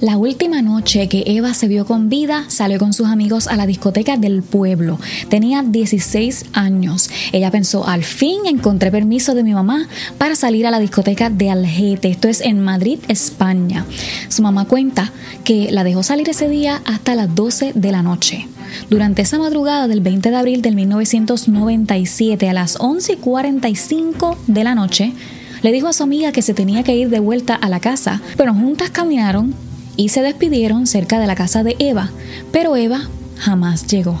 La 0.00 0.16
última 0.16 0.62
noche 0.62 1.08
que 1.08 1.24
Eva 1.26 1.52
se 1.52 1.68
vio 1.68 1.84
con 1.84 2.08
vida, 2.08 2.46
salió 2.48 2.78
con 2.78 2.94
sus 2.94 3.06
amigos 3.06 3.48
a 3.48 3.56
la 3.56 3.66
discoteca 3.66 4.16
del 4.16 4.42
pueblo. 4.42 4.98
Tenía 5.28 5.62
16 5.62 6.46
años. 6.54 7.10
Ella 7.32 7.50
pensó, 7.50 7.86
al 7.86 8.02
fin 8.02 8.46
encontré 8.46 8.90
permiso 8.90 9.34
de 9.34 9.42
mi 9.42 9.52
mamá 9.52 9.88
para 10.16 10.36
salir 10.36 10.66
a 10.66 10.70
la 10.70 10.78
discoteca 10.78 11.28
de 11.28 11.50
Algete. 11.50 12.08
Esto 12.08 12.28
es 12.28 12.40
en 12.40 12.60
Madrid, 12.60 12.98
España. 13.08 13.84
Su 14.30 14.40
mamá 14.40 14.64
cuenta 14.64 15.12
que 15.44 15.70
la 15.70 15.84
dejó 15.84 16.02
salir 16.02 16.30
ese 16.30 16.48
día 16.48 16.80
hasta 16.86 17.14
las 17.14 17.34
12 17.34 17.72
de 17.74 17.92
la 17.92 18.02
noche. 18.02 18.48
Durante 18.88 19.20
esa 19.20 19.38
madrugada 19.38 19.86
del 19.86 20.00
20 20.00 20.30
de 20.30 20.36
abril 20.36 20.62
del 20.62 20.76
1997 20.76 22.48
a 22.48 22.54
las 22.54 22.76
11 22.80 23.12
y 23.12 23.16
45 23.16 24.38
de 24.46 24.64
la 24.64 24.74
noche, 24.74 25.12
le 25.60 25.72
dijo 25.72 25.88
a 25.88 25.92
su 25.92 26.02
amiga 26.02 26.32
que 26.32 26.40
se 26.40 26.54
tenía 26.54 26.84
que 26.84 26.96
ir 26.96 27.10
de 27.10 27.20
vuelta 27.20 27.54
a 27.54 27.68
la 27.68 27.80
casa, 27.80 28.22
pero 28.38 28.54
juntas 28.54 28.88
caminaron 28.88 29.54
y 30.00 30.08
se 30.08 30.22
despidieron 30.22 30.86
cerca 30.86 31.20
de 31.20 31.26
la 31.26 31.34
casa 31.34 31.62
de 31.62 31.76
Eva, 31.78 32.08
pero 32.52 32.74
Eva 32.74 33.02
jamás 33.36 33.86
llegó. 33.86 34.18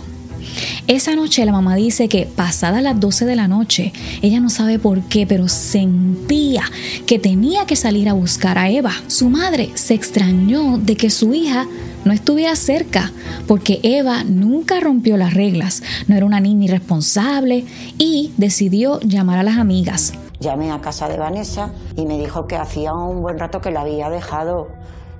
Esa 0.88 1.16
noche 1.16 1.42
la 1.46 1.52
mamá 1.52 1.74
dice 1.74 2.06
que 2.06 2.26
pasada 2.26 2.82
las 2.82 3.00
12 3.00 3.24
de 3.24 3.34
la 3.34 3.48
noche, 3.48 3.94
ella 4.20 4.40
no 4.40 4.50
sabe 4.50 4.78
por 4.78 5.00
qué, 5.04 5.26
pero 5.26 5.48
sentía 5.48 6.64
que 7.06 7.18
tenía 7.18 7.64
que 7.64 7.76
salir 7.76 8.10
a 8.10 8.12
buscar 8.12 8.58
a 8.58 8.68
Eva. 8.68 8.92
Su 9.06 9.30
madre 9.30 9.70
se 9.74 9.94
extrañó 9.94 10.76
de 10.76 10.96
que 10.96 11.08
su 11.08 11.32
hija 11.32 11.66
no 12.04 12.12
estuviera 12.12 12.56
cerca, 12.56 13.10
porque 13.46 13.80
Eva 13.82 14.22
nunca 14.24 14.80
rompió 14.80 15.16
las 15.16 15.32
reglas, 15.32 15.82
no 16.08 16.14
era 16.14 16.26
una 16.26 16.40
niña 16.40 16.66
irresponsable 16.66 17.64
y 17.96 18.32
decidió 18.36 19.00
llamar 19.00 19.38
a 19.38 19.44
las 19.44 19.56
amigas. 19.56 20.12
Llamé 20.40 20.72
a 20.72 20.80
casa 20.82 21.08
de 21.08 21.16
Vanessa 21.16 21.72
y 21.96 22.04
me 22.04 22.18
dijo 22.18 22.46
que 22.46 22.56
hacía 22.56 22.92
un 22.92 23.22
buen 23.22 23.38
rato 23.38 23.62
que 23.62 23.70
la 23.70 23.80
había 23.80 24.10
dejado 24.10 24.68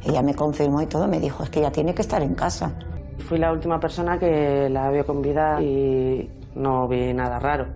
ella 0.05 0.23
me 0.23 0.35
confirmó 0.35 0.83
y 0.83 0.87
todo, 0.87 1.07
me 1.09 1.21
dijo, 1.21 1.43
es 1.43 1.51
que 1.51 1.61
ya 1.61 1.71
tiene 1.71 1.95
que 1.95 2.03
estar 2.03 2.23
en 2.23 2.35
casa. 2.35 2.73
Fui 3.19 3.39
la 3.39 3.53
última 3.53 3.79
persona 3.79 4.19
que 4.19 4.69
la 4.71 4.91
vio 4.91 5.05
con 5.05 5.21
vida 5.21 5.61
y 5.61 6.31
no 6.55 6.89
vi 6.89 7.13
nada 7.13 7.39
raro. 7.39 7.67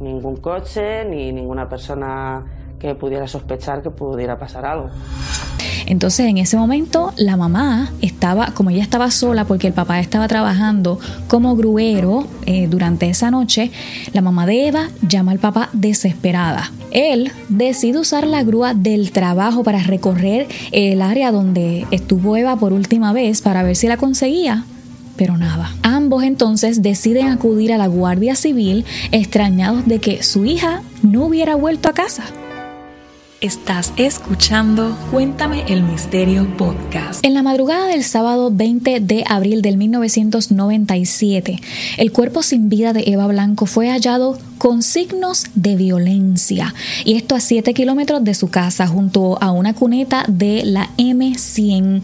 Ningún 0.00 0.36
coche 0.36 1.04
ni 1.04 1.32
ninguna 1.32 1.68
persona 1.68 2.44
que 2.78 2.94
pudiera 2.94 3.26
sospechar 3.28 3.82
que 3.82 3.90
pudiera 3.90 4.38
pasar 4.38 4.66
algo. 4.66 4.90
Entonces 5.86 6.26
en 6.26 6.38
ese 6.38 6.56
momento 6.56 7.12
la 7.16 7.36
mamá 7.36 7.92
estaba, 8.00 8.52
como 8.54 8.70
ella 8.70 8.82
estaba 8.82 9.10
sola 9.10 9.44
porque 9.44 9.66
el 9.66 9.72
papá 9.72 10.00
estaba 10.00 10.28
trabajando 10.28 10.98
como 11.28 11.56
gruero 11.56 12.26
eh, 12.46 12.66
durante 12.68 13.08
esa 13.08 13.30
noche, 13.30 13.70
la 14.12 14.20
mamá 14.20 14.46
de 14.46 14.68
Eva 14.68 14.88
llama 15.06 15.32
al 15.32 15.38
papá 15.38 15.70
desesperada. 15.72 16.70
Él 16.90 17.32
decide 17.48 17.98
usar 17.98 18.26
la 18.26 18.42
grúa 18.44 18.74
del 18.74 19.10
trabajo 19.10 19.64
para 19.64 19.78
recorrer 19.78 20.46
el 20.72 21.02
área 21.02 21.32
donde 21.32 21.86
estuvo 21.90 22.36
Eva 22.36 22.56
por 22.56 22.72
última 22.72 23.12
vez 23.12 23.42
para 23.42 23.62
ver 23.62 23.76
si 23.76 23.88
la 23.88 23.96
conseguía, 23.96 24.64
pero 25.16 25.36
nada. 25.36 25.72
Ambos 25.82 26.22
entonces 26.22 26.82
deciden 26.82 27.28
acudir 27.28 27.72
a 27.72 27.78
la 27.78 27.86
Guardia 27.86 28.36
Civil 28.36 28.84
extrañados 29.12 29.86
de 29.86 29.98
que 29.98 30.22
su 30.22 30.44
hija 30.44 30.82
no 31.02 31.26
hubiera 31.26 31.54
vuelto 31.54 31.88
a 31.88 31.92
casa. 31.92 32.24
Estás 33.44 33.92
escuchando 33.98 34.96
Cuéntame 35.10 35.64
el 35.68 35.82
Misterio 35.82 36.48
Podcast. 36.56 37.22
En 37.22 37.34
la 37.34 37.42
madrugada 37.42 37.88
del 37.88 38.02
sábado 38.02 38.50
20 38.50 39.00
de 39.00 39.22
abril 39.28 39.60
del 39.60 39.76
1997, 39.76 41.60
el 41.98 42.10
cuerpo 42.10 42.42
sin 42.42 42.70
vida 42.70 42.94
de 42.94 43.04
Eva 43.06 43.26
Blanco 43.26 43.66
fue 43.66 43.90
hallado 43.90 44.38
con 44.56 44.82
signos 44.82 45.44
de 45.54 45.76
violencia, 45.76 46.74
y 47.04 47.16
esto 47.16 47.34
a 47.34 47.40
7 47.40 47.74
kilómetros 47.74 48.24
de 48.24 48.32
su 48.32 48.48
casa, 48.48 48.86
junto 48.86 49.36
a 49.42 49.50
una 49.50 49.74
cuneta 49.74 50.24
de 50.26 50.62
la 50.64 50.88
M100. 50.96 52.00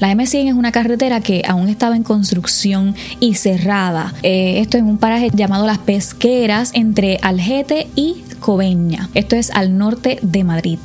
La 0.00 0.10
M100 0.10 0.48
es 0.48 0.54
una 0.54 0.72
carretera 0.72 1.20
que 1.20 1.42
aún 1.46 1.68
estaba 1.68 1.96
en 1.96 2.02
construcción 2.02 2.94
y 3.20 3.34
cerrada. 3.34 4.14
Eh, 4.22 4.60
esto 4.60 4.78
en 4.78 4.86
un 4.86 4.96
paraje 4.96 5.28
llamado 5.34 5.66
Las 5.66 5.76
Pesqueras 5.76 6.70
entre 6.72 7.18
Algete 7.20 7.88
y 7.94 8.22
Coveña. 8.40 9.08
Esto 9.14 9.36
es 9.36 9.50
al 9.50 9.76
norte 9.76 10.18
de 10.22 10.44
Madrid. 10.44 10.78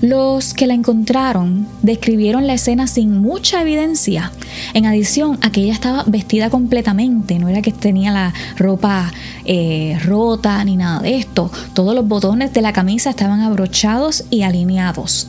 Los 0.00 0.52
que 0.52 0.66
la 0.66 0.74
encontraron 0.74 1.66
describieron 1.82 2.46
la 2.46 2.54
escena 2.54 2.86
sin 2.86 3.18
mucha 3.18 3.62
evidencia, 3.62 4.32
en 4.74 4.86
adición 4.86 5.38
a 5.40 5.50
que 5.50 5.62
ella 5.62 5.72
estaba 5.72 6.04
vestida 6.06 6.50
completamente, 6.50 7.38
no 7.38 7.48
era 7.48 7.62
que 7.62 7.72
tenía 7.72 8.12
la 8.12 8.34
ropa 8.56 9.12
eh, 9.44 9.98
rota 10.04 10.62
ni 10.64 10.76
nada 10.76 11.00
de 11.00 11.16
esto, 11.16 11.50
todos 11.72 11.94
los 11.94 12.06
botones 12.06 12.52
de 12.52 12.60
la 12.60 12.72
camisa 12.72 13.10
estaban 13.10 13.40
abrochados 13.40 14.24
y 14.30 14.42
alineados. 14.42 15.28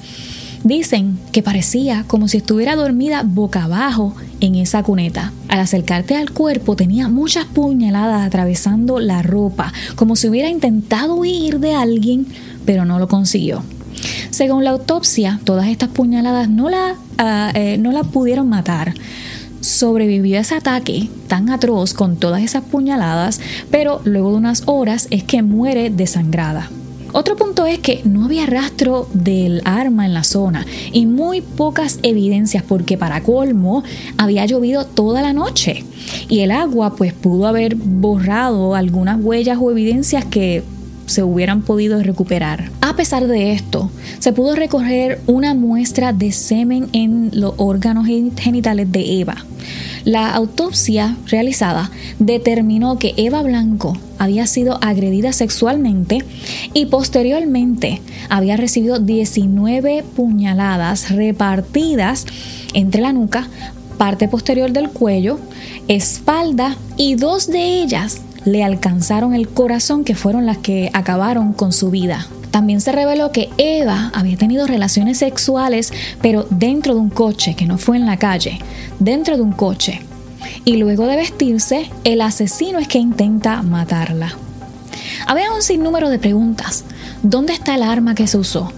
Dicen 0.65 1.19
que 1.31 1.43
parecía 1.43 2.05
como 2.07 2.27
si 2.27 2.37
estuviera 2.37 2.75
dormida 2.75 3.21
boca 3.23 3.65
abajo 3.65 4.15
en 4.39 4.55
esa 4.55 4.81
cuneta. 4.81 5.31
Al 5.47 5.59
acercarte 5.59 6.15
al 6.15 6.31
cuerpo 6.31 6.75
tenía 6.75 7.07
muchas 7.07 7.45
puñaladas 7.45 8.25
atravesando 8.25 8.99
la 8.99 9.21
ropa, 9.21 9.71
como 9.95 10.15
si 10.15 10.27
hubiera 10.27 10.49
intentado 10.49 11.13
huir 11.13 11.59
de 11.59 11.75
alguien, 11.75 12.25
pero 12.65 12.83
no 12.83 12.97
lo 12.97 13.07
consiguió. 13.07 13.61
Según 14.31 14.63
la 14.63 14.71
autopsia, 14.71 15.39
todas 15.43 15.67
estas 15.67 15.89
puñaladas 15.89 16.49
no 16.49 16.67
la, 16.67 16.95
ah, 17.19 17.51
eh, 17.53 17.77
no 17.77 17.91
la 17.91 18.01
pudieron 18.01 18.49
matar. 18.49 18.95
Sobrevivió 19.61 20.39
a 20.39 20.41
ese 20.41 20.55
ataque 20.55 21.11
tan 21.27 21.51
atroz 21.51 21.93
con 21.93 22.15
todas 22.15 22.41
esas 22.41 22.63
puñaladas, 22.63 23.39
pero 23.69 24.01
luego 24.03 24.31
de 24.31 24.37
unas 24.37 24.63
horas 24.65 25.09
es 25.11 25.23
que 25.23 25.43
muere 25.43 25.91
desangrada. 25.91 26.71
Otro 27.17 27.37
punto 27.37 27.65
es 27.65 27.79
que 27.79 28.01
no 28.03 28.25
había 28.25 28.45
rastro 28.45 29.07
del 29.13 29.61
arma 29.63 30.05
en 30.05 30.13
la 30.13 30.25
zona 30.25 30.65
y 30.91 31.05
muy 31.05 31.39
pocas 31.39 31.99
evidencias 32.03 32.61
porque 32.61 32.97
para 32.97 33.23
colmo 33.23 33.85
había 34.17 34.45
llovido 34.45 34.85
toda 34.85 35.21
la 35.21 35.31
noche. 35.31 35.85
Y 36.27 36.41
el 36.41 36.51
agua 36.51 36.97
pues 36.97 37.13
pudo 37.13 37.47
haber 37.47 37.75
borrado 37.75 38.75
algunas 38.75 39.17
huellas 39.23 39.57
o 39.61 39.71
evidencias 39.71 40.25
que 40.25 40.61
se 41.05 41.23
hubieran 41.23 41.61
podido 41.61 42.01
recuperar. 42.01 42.71
A 42.81 42.95
pesar 42.95 43.27
de 43.27 43.51
esto, 43.53 43.91
se 44.19 44.33
pudo 44.33 44.55
recoger 44.55 45.21
una 45.27 45.53
muestra 45.53 46.13
de 46.13 46.31
semen 46.31 46.87
en 46.93 47.31
los 47.33 47.53
órganos 47.57 48.05
genitales 48.07 48.91
de 48.91 49.19
Eva. 49.21 49.45
La 50.03 50.31
autopsia 50.33 51.17
realizada 51.27 51.89
determinó 52.19 52.99
que 52.99 53.13
Eva 53.17 53.41
Blanco 53.41 53.97
había 54.19 54.45
sido 54.45 54.77
agredida 54.83 55.33
sexualmente 55.33 56.19
y 56.73 56.85
posteriormente 56.85 58.01
había 58.29 58.55
recibido 58.55 58.99
19 58.99 60.03
puñaladas 60.15 61.09
repartidas 61.09 62.25
entre 62.73 63.01
la 63.01 63.13
nuca, 63.13 63.49
parte 63.97 64.27
posterior 64.27 64.71
del 64.71 64.89
cuello, 64.89 65.39
espalda 65.87 66.77
y 66.97 67.15
dos 67.15 67.47
de 67.47 67.81
ellas 67.81 68.21
le 68.45 68.63
alcanzaron 68.63 69.33
el 69.33 69.49
corazón 69.49 70.03
que 70.03 70.15
fueron 70.15 70.45
las 70.45 70.59
que 70.59 70.89
acabaron 70.93 71.53
con 71.53 71.73
su 71.73 71.89
vida. 71.89 72.27
También 72.51 72.79
se 72.79 72.93
reveló 72.93 73.31
que 73.31 73.49
Eva 73.57 74.11
había 74.13 74.37
tenido 74.37 74.65
relaciones 74.65 75.17
sexuales, 75.17 75.91
pero 76.21 76.47
dentro 76.49 76.93
de 76.93 77.01
un 77.01 77.09
coche, 77.09 77.55
que 77.55 77.65
no 77.65 77.77
fue 77.77 77.97
en 77.97 78.05
la 78.05 78.17
calle, 78.17 78.59
dentro 78.99 79.35
de 79.35 79.41
un 79.41 79.51
coche. 79.51 80.01
Y 80.63 80.77
luego 80.77 81.05
de 81.05 81.17
vestirse, 81.17 81.89
el 82.03 82.21
asesino 82.21 82.79
es 82.79 82.87
que 82.87 82.99
intenta 82.99 83.61
matarla. 83.61 84.37
Había 85.27 85.51
un 85.51 85.61
sinnúmero 85.61 86.09
de 86.09 86.19
preguntas. 86.19 86.85
¿Dónde 87.23 87.53
está 87.53 87.75
el 87.75 87.83
arma 87.83 88.15
que 88.15 88.27
se 88.27 88.37
usó? 88.37 88.71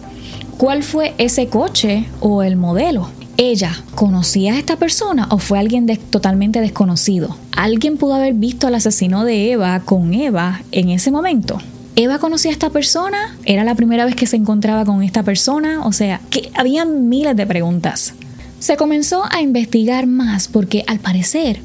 ¿Cuál 0.58 0.82
fue 0.82 1.14
ese 1.18 1.48
coche 1.48 2.08
o 2.20 2.42
el 2.42 2.56
modelo? 2.56 3.10
¿Ella 3.40 3.84
conocía 3.94 4.54
a 4.54 4.58
esta 4.58 4.78
persona 4.78 5.28
o 5.30 5.38
fue 5.38 5.60
alguien 5.60 5.86
totalmente 6.10 6.60
desconocido? 6.60 7.38
¿Alguien 7.52 7.98
pudo 7.98 8.16
haber 8.16 8.34
visto 8.34 8.66
al 8.66 8.74
asesino 8.74 9.26
de 9.26 9.52
Eva 9.52 9.80
con 9.82 10.16
Eva 10.16 10.64
en 10.72 10.90
ese 10.90 11.12
momento? 11.12 11.60
Eva 11.96 12.18
conocía 12.18 12.50
a 12.50 12.54
esta 12.54 12.72
persona, 12.72 13.38
era 13.46 13.64
la 13.64 13.76
primera 13.76 14.06
vez 14.06 14.16
que 14.16 14.26
se 14.26 14.38
encontraba 14.38 14.86
con 14.86 15.04
esta 15.04 15.22
persona, 15.22 15.86
o 15.86 15.94
sea, 15.94 16.20
que 16.32 16.52
había 16.56 16.86
miles 16.86 17.36
de 17.36 17.46
preguntas. 17.46 18.16
Se 18.60 18.76
comenzó 18.76 19.24
a 19.30 19.42
investigar 19.42 20.08
más 20.08 20.48
porque 20.48 20.84
al 20.88 21.00
parecer, 21.00 21.60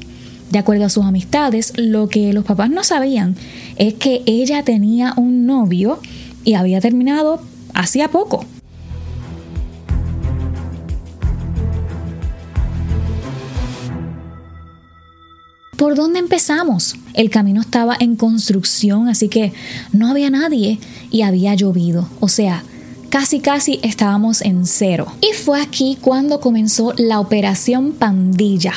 de 0.51 0.59
acuerdo 0.59 0.85
a 0.85 0.89
sus 0.89 1.05
amistades, 1.05 1.73
lo 1.75 2.07
que 2.07 2.33
los 2.33 2.45
papás 2.45 2.69
no 2.69 2.83
sabían 2.83 3.35
es 3.77 3.95
que 3.95 4.21
ella 4.27 4.61
tenía 4.63 5.13
un 5.17 5.47
novio 5.47 5.99
y 6.43 6.53
había 6.53 6.81
terminado 6.81 7.41
hacía 7.73 8.09
poco. 8.09 8.45
¿Por 15.83 15.95
dónde 15.95 16.19
empezamos? 16.19 16.95
El 17.13 17.29
camino 17.29 17.59
estaba 17.59 17.97
en 17.99 18.15
construcción, 18.15 19.09
así 19.09 19.27
que 19.27 19.51
no 19.91 20.09
había 20.09 20.29
nadie 20.29 20.79
y 21.11 21.23
había 21.23 21.55
llovido. 21.55 22.07
O 22.21 22.29
sea, 22.29 22.63
casi 23.09 23.41
casi 23.41 23.81
estábamos 23.83 24.39
en 24.43 24.65
cero. 24.65 25.07
Y 25.19 25.33
fue 25.33 25.61
aquí 25.61 25.97
cuando 25.99 26.39
comenzó 26.39 26.93
la 26.95 27.19
operación 27.19 27.91
Pandilla, 27.91 28.71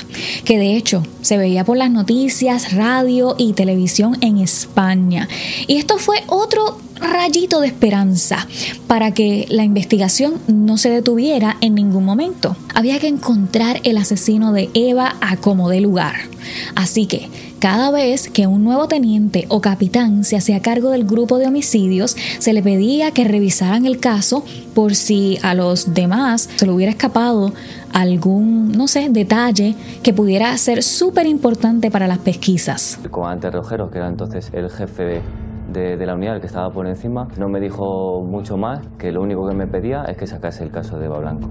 que 0.45 0.59
de 0.59 0.75
hecho 0.75 1.05
se 1.23 1.39
veía 1.39 1.65
por 1.65 1.77
las 1.77 1.93
noticias, 1.93 2.73
radio 2.73 3.37
y 3.39 3.53
televisión 3.53 4.19
en 4.21 4.39
España. 4.39 5.29
Y 5.69 5.77
esto 5.77 5.99
fue 5.99 6.25
otro 6.27 6.77
rayito 7.01 7.61
de 7.61 7.69
esperanza 7.69 8.47
para 8.87 9.13
que 9.13 9.47
la 9.49 9.65
investigación 9.65 10.35
no 10.47 10.77
se 10.77 10.91
detuviera 10.91 11.57
en 11.61 11.75
ningún 11.75 12.05
momento. 12.05 12.57
Había 12.75 12.99
que 12.99 13.09
encontrar 13.09 13.81
el 13.85 13.97
asesino 13.97 14.53
de 14.53 14.71
Eva 14.75 15.17
a 15.21 15.37
como 15.37 15.69
de 15.69 15.81
lugar. 15.81 16.17
Así 16.75 17.07
que 17.07 17.29
cada 17.59 17.91
vez 17.91 18.29
que 18.29 18.47
un 18.47 18.65
nuevo 18.65 18.87
teniente 18.87 19.47
o 19.49 19.61
capitán 19.61 20.25
se 20.25 20.37
hacía 20.37 20.61
cargo 20.61 20.91
del 20.91 21.05
grupo 21.05 21.39
de 21.39 21.47
homicidios, 21.47 22.17
se 22.39 22.53
le 22.53 22.63
pedía 22.63 23.13
que 23.13 23.25
revisaran 23.25 23.87
el 23.87 23.99
caso 23.99 24.45
por 24.75 24.95
si 24.95 25.39
a 25.43 25.55
los 25.55 25.95
demás 25.95 26.51
se 26.57 26.67
le 26.67 26.73
hubiera 26.73 26.93
escapado 26.93 27.53
algún, 27.93 28.73
no 28.73 28.89
sé, 28.89 29.09
detalle 29.09 29.75
que 30.03 30.13
pudiera 30.13 30.57
ser 30.59 30.83
súper 30.83 31.27
importante 31.27 31.91
para 31.91 32.07
las 32.07 32.19
pesquisas. 32.19 32.99
El 33.03 33.11
comandante 33.11 33.51
Rojero, 33.51 33.91
que 33.91 33.99
era 33.99 34.09
entonces 34.09 34.51
el 34.53 34.69
jefe 34.69 35.03
de, 35.05 35.23
de, 35.77 36.07
la 36.07 36.15
unidad, 36.15 36.41
que 36.41 36.47
estaba 36.47 36.71
por 36.71 36.87
encima, 36.87 37.29
no 37.39 37.49
me 37.49 37.61
dijo 37.61 38.23
mucho 38.23 38.57
más, 38.57 38.81
que 38.99 39.13
lo 39.13 39.23
único 39.23 39.47
que 39.49 39.55
me 39.55 39.67
pedía 39.67 40.05
es 40.05 40.17
que 40.17 40.27
sacase 40.27 40.65
el 40.65 40.71
caso 40.71 40.99
de 40.99 41.07
Eva 41.07 41.19
Blanco. 41.19 41.51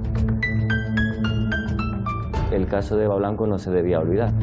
El 2.52 2.68
caso 2.68 2.98
de 2.98 3.06
Eva 3.06 3.16
Blanco 3.16 3.48
no 3.48 3.60
se 3.60 3.70
debía 3.70 4.00
olvidar. 4.00 4.34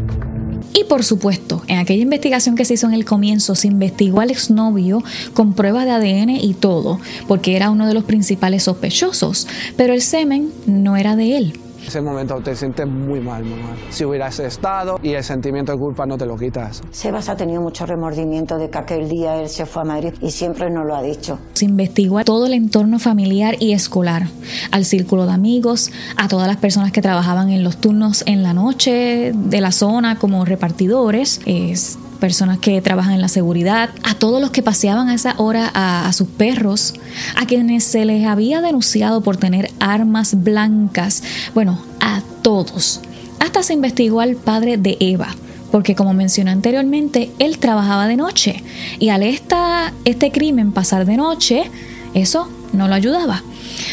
Y 0.75 0.85
por 0.85 1.03
supuesto, 1.03 1.63
en 1.67 1.79
aquella 1.79 2.03
investigación 2.03 2.55
que 2.55 2.65
se 2.65 2.75
hizo 2.75 2.87
en 2.87 2.95
el 2.95 3.05
comienzo, 3.05 3.55
se 3.55 3.69
investigó 3.69 4.21
al 4.21 4.31
exnovio 4.31 5.03
con 5.35 5.55
pruebas 5.55 5.85
de 5.85 5.91
ADN 5.93 6.31
y 6.31 6.55
todo, 6.55 7.01
porque 7.27 7.57
era 7.57 7.71
uno 7.71 7.87
de 7.87 7.95
los 7.95 8.05
principales 8.05 8.65
sospechosos, 8.65 9.49
pero 9.77 9.93
el 9.93 10.03
semen 10.03 10.51
no 10.67 10.97
era 10.97 11.17
de 11.17 11.37
él 11.37 11.62
ese 11.87 12.01
momento 12.01 12.41
te 12.41 12.55
sientes 12.55 12.87
muy 12.87 13.21
mal, 13.21 13.45
muy 13.45 13.61
mal. 13.61 13.77
Si 13.91 14.05
hubieras 14.05 14.39
estado 14.41 14.99
y 15.03 15.13
el 15.13 15.25
sentimiento 15.25 15.73
de 15.73 15.79
culpa 15.79 16.07
no 16.07 16.17
te 16.17 16.27
lo 16.27 16.37
quitas. 16.37 16.83
Sebas 16.91 17.29
ha 17.29 17.37
tenido 17.37 17.61
mucho 17.61 17.87
remordimiento 17.87 18.59
de 18.59 18.71
que 18.71 18.79
aquel 18.79 19.09
día 19.09 19.41
él 19.41 19.49
se 19.49 19.67
fue 19.67 19.83
a 19.83 19.85
Madrid 19.85 20.15
y 20.21 20.31
siempre 20.31 20.71
nos 20.71 20.87
lo 20.87 20.95
ha 20.95 21.03
dicho. 21.03 21.39
Se 21.55 21.65
investigó 21.65 22.19
a 22.19 22.25
todo 22.25 22.47
el 22.47 22.55
entorno 22.55 22.99
familiar 22.99 23.57
y 23.59 23.73
escolar, 23.73 24.29
al 24.71 24.85
círculo 24.85 25.27
de 25.27 25.33
amigos, 25.33 25.91
a 26.17 26.29
todas 26.29 26.47
las 26.47 26.57
personas 26.57 26.93
que 26.93 27.03
trabajaban 27.03 27.51
en 27.51 27.65
los 27.65 27.79
turnos 27.79 28.23
en 28.27 28.43
la 28.43 28.55
noche 28.55 29.33
de 29.35 29.61
la 29.61 29.73
zona 29.73 30.19
como 30.19 30.45
repartidores. 30.45 31.41
Es, 31.47 31.99
personas 32.23 32.61
que 32.61 32.81
trabajan 32.81 33.15
en 33.15 33.21
la 33.21 33.27
seguridad, 33.27 33.91
a 34.05 34.15
todos 34.15 34.41
los 34.41 34.53
que 34.53 34.63
paseaban 34.63 35.09
a 35.09 35.15
esa 35.15 35.35
hora 35.39 35.69
a, 35.75 36.13
sus 36.13 36.29
perros, 36.29 36.95
a 37.35 37.47
quienes 37.47 37.83
se 37.83 38.05
les 38.05 38.25
había 38.29 38.61
denunciado 38.61 39.23
por 39.23 39.39
tener 39.39 39.73
armas 39.81 40.41
blancas, 40.45 41.25
bueno, 41.53 41.83
a 41.99 42.23
todos. 42.43 43.01
Hasta 43.41 43.65
se 43.65 43.75
investigó 43.75 44.21
al 44.21 44.37
padre 44.37 44.77
de 44.77 44.97
Eva, 45.01 45.35
porque 45.73 45.97
como 45.97 46.15
mencioné 46.15 46.53
anteriormente, 46.53 47.33
él 47.41 47.59
trabajaba 47.59 48.07
de 48.07 48.17
noche 48.17 48.63
y 49.01 49.09
al 49.09 49.25
esta, 49.25 49.93
este 50.05 50.31
crimen 50.31 50.71
pasar 50.71 51.07
de 51.07 51.17
noche, 51.17 51.73
eso 52.15 52.49
no 52.73 52.89
lo 52.89 52.95
ayudaba. 52.95 53.43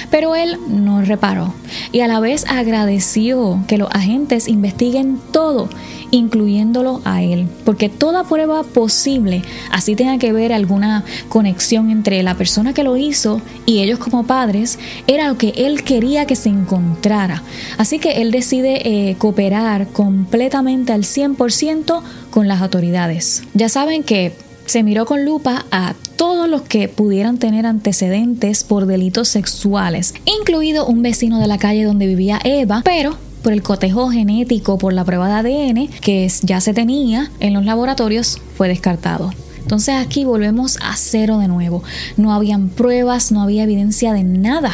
Pero 0.09 0.35
él 0.35 0.57
no 0.67 1.01
reparó 1.01 1.53
y 1.91 2.01
a 2.01 2.07
la 2.07 2.19
vez 2.19 2.45
agradeció 2.47 3.63
que 3.67 3.77
los 3.77 3.89
agentes 3.91 4.47
investiguen 4.47 5.19
todo, 5.31 5.69
incluyéndolo 6.11 7.01
a 7.05 7.21
él, 7.21 7.47
porque 7.65 7.89
toda 7.89 8.23
prueba 8.23 8.63
posible, 8.63 9.43
así 9.71 9.95
tenga 9.95 10.17
que 10.17 10.33
ver 10.33 10.53
alguna 10.53 11.03
conexión 11.29 11.91
entre 11.91 12.23
la 12.23 12.35
persona 12.35 12.73
que 12.73 12.83
lo 12.83 12.97
hizo 12.97 13.41
y 13.65 13.79
ellos 13.79 13.99
como 13.99 14.25
padres, 14.25 14.79
era 15.07 15.27
lo 15.27 15.37
que 15.37 15.49
él 15.55 15.83
quería 15.83 16.25
que 16.25 16.35
se 16.35 16.49
encontrara. 16.49 17.43
Así 17.77 17.99
que 17.99 18.21
él 18.21 18.31
decide 18.31 18.81
eh, 19.09 19.15
cooperar 19.17 19.87
completamente 19.87 20.93
al 20.93 21.03
100% 21.03 22.01
con 22.29 22.47
las 22.47 22.61
autoridades. 22.61 23.43
Ya 23.53 23.69
saben 23.69 24.03
que 24.03 24.33
se 24.65 24.83
miró 24.83 25.05
con 25.05 25.25
lupa 25.25 25.65
a 25.71 25.95
todos 26.19 26.49
los 26.49 26.63
que 26.63 26.89
pudieran 26.89 27.37
tener 27.37 27.65
antecedentes 27.65 28.65
por 28.65 28.87
delitos 28.87 29.29
sexuales, 29.29 30.13
incluido 30.25 30.85
un 30.85 31.01
vecino 31.01 31.39
de 31.39 31.47
la 31.47 31.57
calle 31.57 31.85
donde 31.85 32.07
vivía 32.07 32.41
Eva, 32.43 32.81
pero 32.83 33.15
por 33.41 33.53
el 33.53 33.63
cotejo 33.63 34.09
genético 34.09 34.77
por 34.77 34.91
la 34.91 35.05
prueba 35.05 35.41
de 35.41 35.69
ADN 35.71 35.87
que 36.01 36.29
ya 36.41 36.59
se 36.59 36.73
tenía 36.73 37.31
en 37.39 37.53
los 37.53 37.63
laboratorios 37.63 38.37
fue 38.57 38.67
descartado. 38.67 39.31
Entonces 39.61 39.95
aquí 39.95 40.25
volvemos 40.25 40.77
a 40.81 40.97
cero 40.97 41.37
de 41.37 41.47
nuevo. 41.47 41.83
No 42.17 42.33
habían 42.33 42.67
pruebas, 42.67 43.31
no 43.31 43.41
había 43.41 43.63
evidencia 43.63 44.11
de 44.11 44.25
nada. 44.25 44.73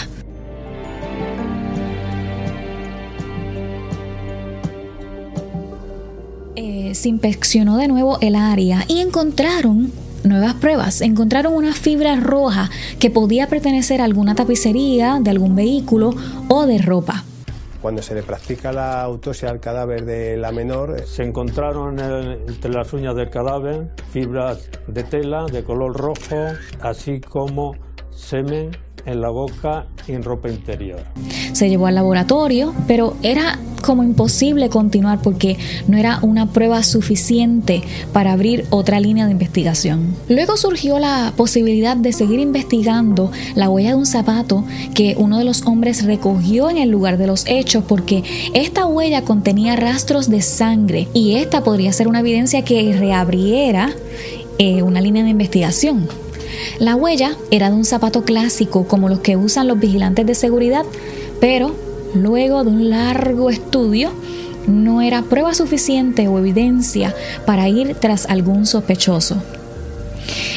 se 6.96 7.10
inspeccionó 7.10 7.76
de 7.76 7.90
nuevo 7.90 8.18
el 8.22 8.36
área 8.36 8.86
y 8.88 9.00
encontraron 9.00 9.92
nuevas 10.26 10.56
pruebas. 10.56 11.02
Encontraron 11.02 11.54
una 11.54 11.74
fibra 11.74 12.16
roja 12.16 12.70
que 13.00 13.10
podía 13.10 13.48
pertenecer 13.48 14.02
a 14.02 14.06
alguna 14.06 14.36
tapicería 14.36 15.20
de 15.22 15.30
algún 15.30 15.56
vehículo 15.56 16.12
o 16.48 16.66
de 16.66 16.78
ropa. 16.78 17.24
Cuando 17.82 18.02
se 18.02 18.16
le 18.16 18.24
practica 18.24 18.72
la 18.72 19.02
autopsia 19.02 19.50
al 19.52 19.60
cadáver 19.60 20.06
de 20.06 20.38
la 20.38 20.52
menor, 20.52 21.02
se 21.06 21.24
encontraron 21.24 22.00
entre 22.00 22.72
las 22.72 22.92
uñas 22.94 23.16
del 23.16 23.30
cadáver 23.30 23.92
fibras 24.12 24.70
de 24.88 25.04
tela 25.04 25.46
de 25.46 25.64
color 25.64 25.96
rojo, 25.96 26.48
así 26.82 27.22
como 27.22 27.76
semen 28.10 28.72
en 29.06 29.22
la 29.22 29.30
boca 29.30 29.86
y 30.08 30.14
en 30.14 30.24
ropa 30.24 30.50
interior. 30.50 31.04
Se 31.54 31.70
llevó 31.70 31.88
al 31.88 31.96
laboratorio, 31.96 32.74
pero 32.88 33.16
era 33.22 33.60
como 33.82 34.04
imposible 34.04 34.70
continuar 34.70 35.22
porque 35.22 35.58
no 35.88 35.98
era 35.98 36.18
una 36.24 36.52
prueba 36.52 36.82
suficiente 36.82 37.84
para 38.14 38.34
abrir 38.34 38.66
otra 38.72 39.00
línea 39.00 39.26
de 39.26 39.32
investigación. 39.32 40.16
Luego 40.28 40.58
surgió 40.58 40.98
la 40.98 41.34
posibilidad 41.38 41.96
de 41.96 42.12
seguir 42.12 42.40
investigando 42.40 43.32
la 43.54 43.70
huella 43.70 43.90
de 43.90 43.96
un 43.96 44.08
zapato 44.08 44.66
que 44.96 45.16
uno 45.20 45.38
de 45.38 45.46
los 45.46 45.68
hombres 45.68 46.04
recogió 46.04 46.70
en 46.70 46.78
el 46.78 46.90
lugar 46.90 47.18
de 47.18 47.28
los 47.28 47.46
hechos 47.48 47.84
porque 47.88 48.24
esta 48.54 48.88
huella 48.88 49.22
contenía 49.22 49.76
rastros 49.76 50.30
de 50.30 50.42
sangre 50.42 51.08
y 51.14 51.36
esta 51.36 51.64
podría 51.64 51.94
ser 51.94 52.08
una 52.08 52.22
evidencia 52.22 52.64
que 52.64 52.98
reabriera 52.98 53.94
eh, 54.58 54.82
una 54.82 55.02
línea 55.02 55.24
de 55.24 55.30
investigación. 55.30 56.08
La 56.80 56.96
huella 56.96 57.36
era 57.52 57.70
de 57.70 57.76
un 57.76 57.86
zapato 57.86 58.24
clásico 58.24 58.88
como 58.88 59.10
los 59.10 59.20
que 59.20 59.38
usan 59.38 59.68
los 59.68 59.80
vigilantes 59.80 60.26
de 60.26 60.36
seguridad, 60.36 60.86
pero 61.40 61.76
luego 62.14 62.64
de 62.64 62.70
un 62.70 62.90
largo 62.90 63.50
estudio 63.50 64.12
no 64.68 65.02
era 65.02 65.22
prueba 65.22 65.54
suficiente 65.54 66.28
o 66.28 66.40
evidencia 66.40 67.14
para 67.46 67.70
ir 67.70 67.96
tras 67.96 68.26
algún 68.26 68.66
sospechoso. 68.66 69.38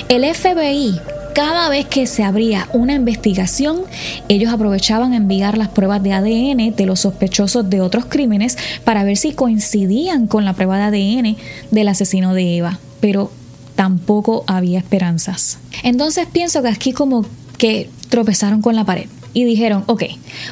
El 0.09 0.25
FBI 0.35 0.99
cada 1.39 1.69
vez 1.69 1.87
que 1.87 2.09
se 2.09 2.25
abría 2.25 2.69
una 2.73 2.95
investigación, 2.95 3.83
ellos 4.29 4.53
aprovechaban 4.53 5.13
a 5.13 5.17
enviar 5.17 5.57
las 5.57 5.69
pruebas 5.69 6.03
de 6.03 6.13
ADN 6.13 6.75
de 6.75 6.85
los 6.85 6.99
sospechosos 6.99 7.71
de 7.71 7.81
otros 7.81 8.07
crímenes 8.07 8.59
para 8.83 9.05
ver 9.05 9.17
si 9.17 9.35
coincidían 9.35 10.27
con 10.27 10.45
la 10.45 10.55
prueba 10.55 10.91
de 10.91 10.99
ADN 10.99 11.37
del 11.71 11.87
asesino 11.87 12.35
de 12.35 12.57
Eva. 12.57 12.81
Pero 12.99 13.31
tampoco 13.79 14.43
había 14.49 14.81
esperanzas. 14.81 15.59
Entonces 15.85 16.27
pienso 16.27 16.63
que 16.63 16.69
aquí 16.69 16.93
como 16.93 17.25
que 17.59 17.89
tropezaron 18.09 18.61
con 18.61 18.75
la 18.75 18.83
pared 18.83 19.07
y 19.35 19.45
dijeron, 19.45 19.85
ok, 19.87 20.03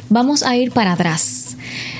vamos 0.09 0.45
a 0.45 0.55
ir 0.55 0.71
para 0.71 0.93
atrás. 0.93 1.57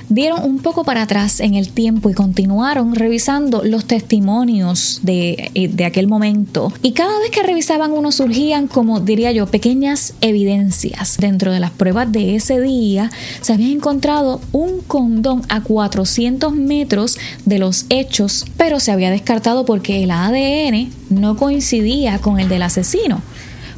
Dieron 0.09 0.45
un 0.45 0.59
poco 0.59 0.85
para 0.85 1.03
atrás 1.03 1.41
en 1.41 1.55
el 1.55 1.71
tiempo 1.71 2.09
y 2.11 2.15
continuaron 2.15 2.95
revisando 2.95 3.65
los 3.65 3.87
testimonios 3.87 5.01
de, 5.03 5.51
eh, 5.55 5.69
de, 5.69 5.85
aquel 5.85 6.07
momento. 6.07 6.73
Y 6.83 6.93
cada 6.93 7.19
vez 7.19 7.31
que 7.31 7.43
revisaban 7.43 7.91
uno 7.91 8.13
surgían, 8.13 8.69
como 8.69 9.01
diría 9.01 9.33
yo, 9.33 9.47
pequeñas 9.49 10.15
evidencias. 10.21 11.17
Dentro 11.19 11.53
de 11.53 11.59
las 11.59 11.73
pruebas 11.73 12.13
de 12.13 12.37
ese 12.37 12.61
día 12.61 13.11
se 13.41 13.53
había 13.53 13.73
encontrado 13.73 14.41
un 14.53 14.81
condón 14.81 15.43
a 15.49 15.63
400 15.63 16.55
metros 16.55 17.19
de 17.45 17.59
los 17.59 17.87
hechos, 17.89 18.45
pero 18.57 18.79
se 18.79 18.93
había 18.93 19.11
descartado 19.11 19.65
porque 19.65 20.05
el 20.05 20.13
ADN 20.13 20.93
no 21.11 21.37
coincidía 21.37 22.19
con 22.19 22.39
el 22.39 22.49
del 22.49 22.63
asesino. 22.63 23.23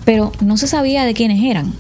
Pero 0.05 0.33
no 0.41 0.59
se 0.59 0.67
sabía 0.67 1.05
de 1.05 1.15
quiénes 1.15 1.43
eran. 1.43 1.73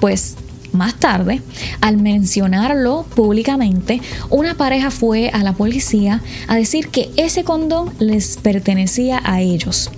Pues 0.00 0.36
más 0.72 0.94
tarde, 0.94 1.42
al 1.80 1.96
mencionarlo 1.96 3.04
públicamente, 3.14 4.00
una 4.30 4.54
pareja 4.54 4.90
fue 4.90 5.30
a 5.30 5.42
la 5.42 5.52
policía 5.52 6.22
a 6.48 6.56
decir 6.56 6.88
que 6.88 7.10
ese 7.16 7.44
condón 7.44 7.90
les 7.98 8.36
pertenecía 8.36 9.20
a 9.24 9.40
ellos. 9.40 9.90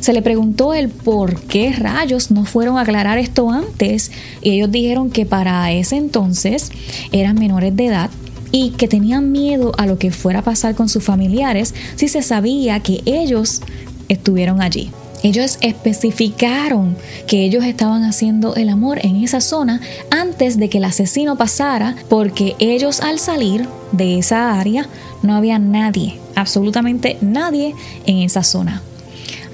Se 0.00 0.12
le 0.12 0.22
preguntó 0.22 0.74
el 0.74 0.88
por 0.88 1.40
qué 1.42 1.72
rayos 1.72 2.30
no 2.30 2.44
fueron 2.44 2.78
a 2.78 2.82
aclarar 2.82 3.18
esto 3.18 3.50
antes 3.50 4.10
y 4.42 4.52
ellos 4.52 4.70
dijeron 4.70 5.10
que 5.10 5.26
para 5.26 5.70
ese 5.72 5.96
entonces 5.96 6.70
eran 7.12 7.38
menores 7.38 7.76
de 7.76 7.86
edad 7.86 8.10
y 8.52 8.70
que 8.70 8.88
tenían 8.88 9.32
miedo 9.32 9.72
a 9.76 9.86
lo 9.86 9.98
que 9.98 10.10
fuera 10.10 10.40
a 10.40 10.44
pasar 10.44 10.74
con 10.74 10.88
sus 10.88 11.04
familiares 11.04 11.74
si 11.96 12.08
se 12.08 12.22
sabía 12.22 12.80
que 12.80 13.02
ellos 13.04 13.60
estuvieron 14.08 14.62
allí. 14.62 14.90
Ellos 15.22 15.58
especificaron 15.60 16.96
que 17.26 17.44
ellos 17.44 17.64
estaban 17.64 18.04
haciendo 18.04 18.54
el 18.54 18.68
amor 18.68 19.00
en 19.02 19.16
esa 19.16 19.40
zona 19.40 19.80
antes 20.10 20.58
de 20.58 20.68
que 20.68 20.78
el 20.78 20.84
asesino 20.84 21.36
pasara 21.36 21.96
porque 22.08 22.54
ellos 22.58 23.00
al 23.00 23.18
salir 23.18 23.66
de 23.92 24.18
esa 24.18 24.58
área 24.58 24.88
no 25.22 25.34
había 25.34 25.58
nadie, 25.58 26.18
absolutamente 26.34 27.16
nadie 27.20 27.74
en 28.06 28.18
esa 28.18 28.42
zona. 28.42 28.82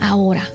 Ahora, 0.00 0.49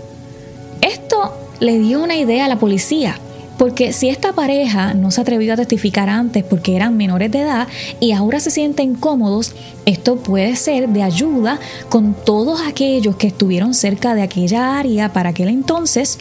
esto 0.81 1.33
le 1.59 1.79
dio 1.79 2.03
una 2.03 2.17
idea 2.17 2.45
a 2.45 2.49
la 2.49 2.59
policía. 2.59 3.19
Porque 3.57 3.91
si 3.91 4.09
esta 4.09 4.33
pareja 4.33 4.93
no 4.93 5.11
se 5.11 5.21
atrevió 5.21 5.53
a 5.53 5.57
testificar 5.57 6.09
antes 6.09 6.43
porque 6.43 6.75
eran 6.75 6.95
menores 6.95 7.31
de 7.31 7.41
edad 7.41 7.67
y 7.99 8.11
ahora 8.11 8.39
se 8.39 8.51
sienten 8.51 8.95
cómodos, 8.95 9.55
esto 9.85 10.17
puede 10.17 10.55
ser 10.55 10.89
de 10.89 11.03
ayuda 11.03 11.59
con 11.89 12.13
todos 12.13 12.61
aquellos 12.61 13.15
que 13.15 13.27
estuvieron 13.27 13.73
cerca 13.73 14.13
de 14.13 14.21
aquella 14.21 14.77
área 14.77 15.11
para 15.11 15.29
aquel 15.29 15.49
entonces 15.49 16.19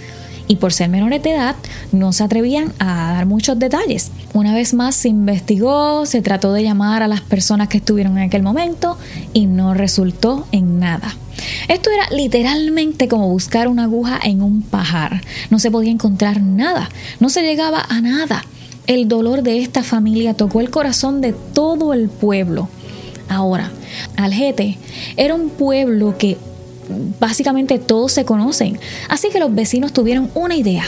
y 0.48 0.56
por 0.56 0.72
ser 0.72 0.88
menores 0.88 1.22
de 1.22 1.32
edad 1.32 1.56
no 1.92 2.12
se 2.12 2.24
atrevían 2.24 2.72
a 2.78 3.12
dar 3.12 3.26
muchos 3.26 3.58
detalles. 3.58 4.10
Una 4.32 4.54
vez 4.54 4.74
más 4.74 4.94
se 4.94 5.08
investigó, 5.08 6.06
se 6.06 6.22
trató 6.22 6.52
de 6.52 6.62
llamar 6.62 7.02
a 7.02 7.08
las 7.08 7.20
personas 7.20 7.68
que 7.68 7.78
estuvieron 7.78 8.16
en 8.18 8.24
aquel 8.24 8.42
momento 8.42 8.96
y 9.32 9.46
no 9.46 9.74
resultó 9.74 10.46
en 10.52 10.78
nada. 10.78 11.16
Esto 11.68 11.90
era 11.90 12.08
literalmente 12.10 13.08
como 13.08 13.28
buscar 13.28 13.68
una 13.68 13.84
aguja 13.84 14.18
en 14.22 14.42
un 14.42 14.62
pajar. 14.62 15.22
No 15.50 15.58
se 15.58 15.70
podía 15.70 15.90
encontrar 15.90 16.40
nada, 16.40 16.88
no 17.20 17.28
se 17.28 17.42
llegaba 17.42 17.84
a 17.88 18.00
nada. 18.00 18.44
El 18.86 19.08
dolor 19.08 19.42
de 19.42 19.60
esta 19.60 19.82
familia 19.82 20.34
tocó 20.34 20.60
el 20.60 20.70
corazón 20.70 21.20
de 21.20 21.32
todo 21.32 21.92
el 21.92 22.08
pueblo. 22.08 22.68
Ahora, 23.28 23.72
Algete 24.16 24.78
era 25.16 25.34
un 25.34 25.50
pueblo 25.50 26.16
que 26.16 26.36
básicamente 27.18 27.78
todos 27.78 28.12
se 28.12 28.24
conocen. 28.24 28.78
Así 29.08 29.28
que 29.30 29.40
los 29.40 29.54
vecinos 29.54 29.92
tuvieron 29.92 30.30
una 30.34 30.54
idea. 30.54 30.84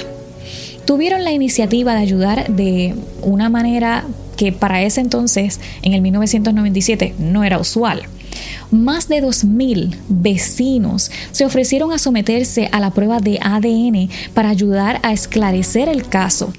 Tuvieron 0.85 1.25
la 1.25 1.33
iniciativa 1.33 1.95
de 1.95 2.01
ayudar 2.01 2.49
de 2.49 2.95
una 3.23 3.49
manera 3.51 4.05
que 4.37 4.53
para 4.53 4.83
ese 4.83 5.01
entonces, 5.01 5.61
en 5.83 5.95
el 5.95 6.01
1997, 6.01 7.15
no 7.19 7.45
era 7.45 7.59
usual. 7.59 8.03
Más 8.71 9.09
de 9.09 9.23
2.000 9.23 9.97
vecinos 10.09 11.11
se 11.33 11.47
ofrecieron 11.47 11.91
a 11.93 11.99
someterse 11.99 12.69
a 12.71 12.81
la 12.81 12.91
prueba 12.91 13.19
de 13.19 13.39
ADN 13.41 14.11
para 14.35 14.51
ayudar 14.51 15.01
a 15.03 15.13
esclarecer 15.13 15.89
el 15.89 16.07
caso. 16.07 16.53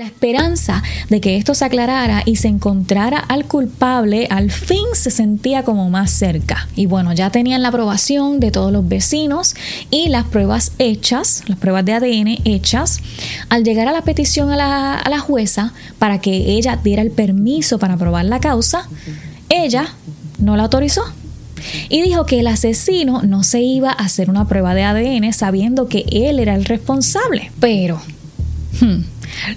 La 0.00 0.06
esperanza 0.06 0.82
de 1.10 1.20
que 1.20 1.36
esto 1.36 1.54
se 1.54 1.66
aclarara 1.66 2.22
y 2.24 2.36
se 2.36 2.48
encontrara 2.48 3.18
al 3.18 3.44
culpable 3.44 4.28
al 4.30 4.50
fin 4.50 4.86
se 4.94 5.10
sentía 5.10 5.62
como 5.62 5.90
más 5.90 6.10
cerca. 6.10 6.68
Y 6.74 6.86
bueno, 6.86 7.12
ya 7.12 7.28
tenían 7.28 7.60
la 7.60 7.68
aprobación 7.68 8.40
de 8.40 8.50
todos 8.50 8.72
los 8.72 8.88
vecinos 8.88 9.54
y 9.90 10.08
las 10.08 10.24
pruebas 10.24 10.72
hechas, 10.78 11.42
las 11.48 11.58
pruebas 11.58 11.84
de 11.84 11.92
ADN 11.92 12.38
hechas. 12.46 13.00
Al 13.50 13.62
llegar 13.62 13.88
a 13.88 13.92
la 13.92 14.00
petición 14.00 14.50
a 14.50 14.56
la, 14.56 14.94
a 14.94 15.10
la 15.10 15.18
jueza 15.18 15.74
para 15.98 16.18
que 16.18 16.34
ella 16.52 16.76
diera 16.82 17.02
el 17.02 17.10
permiso 17.10 17.78
para 17.78 17.98
probar 17.98 18.24
la 18.24 18.40
causa, 18.40 18.88
ella 19.50 19.92
no 20.38 20.56
la 20.56 20.62
autorizó. 20.62 21.02
Y 21.90 22.00
dijo 22.00 22.24
que 22.24 22.40
el 22.40 22.46
asesino 22.46 23.20
no 23.20 23.42
se 23.42 23.60
iba 23.60 23.90
a 23.90 24.04
hacer 24.04 24.30
una 24.30 24.48
prueba 24.48 24.72
de 24.74 24.82
ADN 24.82 25.30
sabiendo 25.34 25.88
que 25.88 26.06
él 26.10 26.38
era 26.38 26.54
el 26.54 26.64
responsable. 26.64 27.52
Pero... 27.60 28.00
Hmm, 28.80 29.02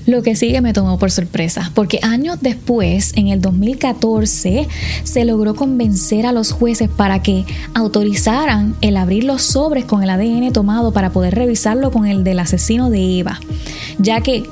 lo 0.05 0.21
que 0.21 0.35
sigue 0.35 0.61
me 0.61 0.73
tomó 0.73 0.97
por 0.97 1.11
sorpresa, 1.11 1.71
porque 1.73 1.99
años 2.01 2.37
después, 2.41 3.13
en 3.15 3.27
el 3.27 3.41
2014, 3.41 4.67
se 5.03 5.25
logró 5.25 5.55
convencer 5.55 6.25
a 6.25 6.31
los 6.31 6.51
jueces 6.51 6.89
para 6.89 7.21
que 7.21 7.45
autorizaran 7.73 8.75
el 8.81 8.97
abrir 8.97 9.23
los 9.23 9.41
sobres 9.41 9.85
con 9.85 10.03
el 10.03 10.09
ADN 10.09 10.51
tomado 10.53 10.93
para 10.93 11.11
poder 11.11 11.35
revisarlo 11.35 11.91
con 11.91 12.05
el 12.05 12.23
del 12.23 12.39
asesino 12.39 12.89
de 12.89 13.19
Eva, 13.19 13.39
ya 13.99 14.21
que 14.21 14.43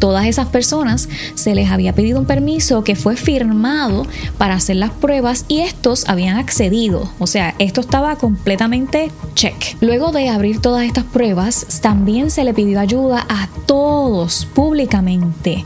todas 0.00 0.26
esas 0.26 0.48
personas 0.48 1.08
se 1.34 1.54
les 1.54 1.70
había 1.70 1.94
pedido 1.94 2.18
un 2.18 2.26
permiso 2.26 2.82
que 2.82 2.96
fue 2.96 3.14
firmado 3.14 4.06
para 4.38 4.54
hacer 4.54 4.76
las 4.76 4.90
pruebas 4.90 5.44
y 5.46 5.60
estos 5.60 6.08
habían 6.08 6.38
accedido. 6.38 7.08
O 7.20 7.28
sea, 7.28 7.54
esto 7.60 7.80
estaba 7.80 8.16
completamente 8.16 9.12
check. 9.34 9.76
Luego 9.80 10.10
de 10.10 10.28
abrir 10.28 10.60
todas 10.60 10.84
estas 10.84 11.04
pruebas, 11.04 11.80
también 11.80 12.30
se 12.30 12.42
le 12.42 12.54
pidió 12.54 12.80
ayuda 12.80 13.26
a 13.28 13.48
todos 13.66 14.48
públicamente. 14.54 15.64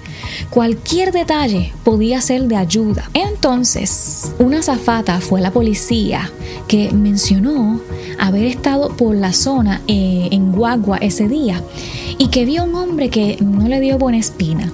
Cualquier 0.50 1.12
detalle 1.12 1.72
podía 1.84 2.20
ser 2.20 2.42
de 2.42 2.56
ayuda. 2.56 3.08
Entonces, 3.14 4.32
una 4.38 4.62
zafata 4.62 5.20
fue 5.20 5.40
la 5.40 5.52
policía 5.52 6.30
que 6.66 6.90
mencionó 6.92 7.80
haber 8.18 8.44
estado 8.46 8.96
por 8.96 9.14
la 9.14 9.32
zona 9.32 9.80
eh, 9.86 10.28
en 10.32 10.52
Guagua 10.52 10.98
ese 10.98 11.28
día 11.28 11.62
y 12.18 12.28
que 12.28 12.44
vio 12.44 12.64
un 12.64 12.74
hombre 12.74 13.10
que 13.10 13.36
no 13.40 13.68
le 13.68 13.80
dio 13.80 13.98
buena 13.98 14.18
espina. 14.24 14.72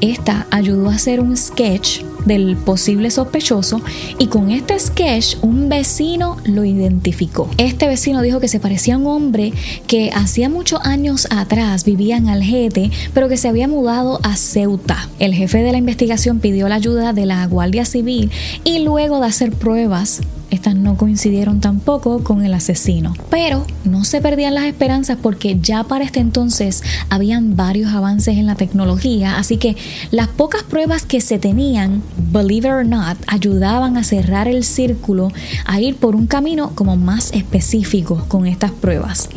Esta 0.00 0.46
ayudó 0.50 0.90
a 0.90 0.94
hacer 0.94 1.20
un 1.20 1.36
sketch 1.36 2.02
del 2.26 2.56
posible 2.56 3.10
sospechoso 3.10 3.80
y 4.18 4.26
con 4.26 4.50
este 4.50 4.78
sketch 4.78 5.36
un 5.42 5.68
vecino 5.68 6.36
lo 6.44 6.64
identificó. 6.64 7.48
Este 7.56 7.86
vecino 7.86 8.20
dijo 8.20 8.40
que 8.40 8.48
se 8.48 8.60
parecía 8.60 8.96
a 8.96 8.98
un 8.98 9.06
hombre 9.06 9.52
que 9.86 10.10
hacía 10.12 10.50
muchos 10.50 10.80
años 10.84 11.26
atrás 11.30 11.84
vivía 11.84 12.16
en 12.16 12.28
Algete, 12.28 12.90
pero 13.14 13.28
que 13.28 13.36
se 13.36 13.48
había 13.48 13.68
mudado 13.68 14.20
a 14.22 14.36
Ceuta. 14.36 15.08
El 15.18 15.34
jefe 15.34 15.62
de 15.62 15.72
la 15.72 15.78
investigación 15.78 16.40
pidió 16.40 16.68
la 16.68 16.74
ayuda 16.74 17.12
de 17.12 17.26
la 17.26 17.46
Guardia 17.46 17.84
Civil 17.84 18.30
y 18.64 18.80
luego 18.80 19.20
de 19.20 19.26
hacer 19.26 19.52
pruebas 19.52 20.20
no 20.74 20.96
coincidieron 20.96 21.60
tampoco 21.60 22.22
con 22.22 22.44
el 22.44 22.54
asesino. 22.54 23.14
Pero 23.30 23.66
no 23.84 24.04
se 24.04 24.20
perdían 24.20 24.54
las 24.54 24.64
esperanzas 24.64 25.18
porque 25.20 25.58
ya 25.60 25.84
para 25.84 26.04
este 26.04 26.20
entonces 26.20 26.82
habían 27.08 27.56
varios 27.56 27.92
avances 27.92 28.36
en 28.36 28.46
la 28.46 28.54
tecnología, 28.54 29.38
así 29.38 29.56
que 29.56 29.76
las 30.10 30.28
pocas 30.28 30.62
pruebas 30.62 31.04
que 31.04 31.20
se 31.20 31.38
tenían, 31.38 32.02
believe 32.32 32.68
it 32.68 32.74
or 32.74 32.86
not, 32.86 33.16
ayudaban 33.26 33.96
a 33.96 34.04
cerrar 34.04 34.48
el 34.48 34.64
círculo, 34.64 35.32
a 35.64 35.80
ir 35.80 35.96
por 35.96 36.16
un 36.16 36.26
camino 36.26 36.72
como 36.74 36.96
más 36.96 37.32
específico 37.32 38.24
con 38.28 38.46
estas 38.46 38.70
pruebas. 38.70 39.28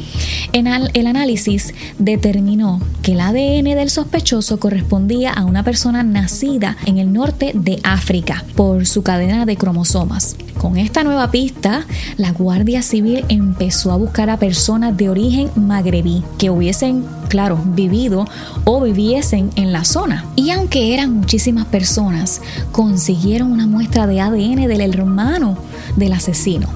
En 0.53 0.67
el 0.67 1.07
análisis 1.07 1.73
determinó 1.97 2.81
que 3.01 3.13
el 3.13 3.21
ADN 3.21 3.75
del 3.75 3.89
sospechoso 3.89 4.59
correspondía 4.59 5.31
a 5.31 5.45
una 5.45 5.63
persona 5.63 6.03
nacida 6.03 6.77
en 6.85 6.97
el 6.97 7.13
norte 7.13 7.51
de 7.53 7.79
África 7.83 8.43
por 8.55 8.85
su 8.85 9.03
cadena 9.03 9.45
de 9.45 9.57
cromosomas. 9.57 10.35
Con 10.57 10.77
esta 10.77 11.03
nueva 11.03 11.18
pista, 11.27 11.85
la 12.17 12.31
Guardia 12.31 12.81
Civil 12.81 13.25
empezó 13.29 13.91
a 13.91 13.97
buscar 13.97 14.29
a 14.29 14.37
personas 14.37 14.97
de 14.97 15.09
origen 15.09 15.51
magrebí 15.55 16.23
que 16.37 16.49
hubiesen, 16.49 17.05
claro, 17.27 17.59
vivido 17.63 18.25
o 18.63 18.81
viviesen 18.81 19.51
en 19.55 19.71
la 19.71 19.83
zona. 19.83 20.25
Y 20.35 20.51
aunque 20.51 20.93
eran 20.93 21.13
muchísimas 21.13 21.65
personas, 21.65 22.41
consiguieron 22.71 23.51
una 23.51 23.67
muestra 23.67 24.07
de 24.07 24.21
ADN 24.21 24.67
del 24.67 24.81
hermano 24.81 25.57
del 25.95 26.13
asesino. 26.13 26.67